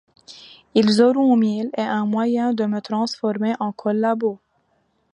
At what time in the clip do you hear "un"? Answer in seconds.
1.83-2.07